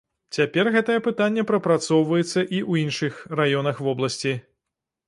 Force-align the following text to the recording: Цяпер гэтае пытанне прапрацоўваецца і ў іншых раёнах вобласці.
Цяпер 0.37 0.69
гэтае 0.75 0.95
пытанне 1.07 1.45
прапрацоўваецца 1.51 2.27
і 2.27 2.27
ў 2.27 2.87
іншых 2.87 3.13
раёнах 3.43 3.75
вобласці. 3.91 4.37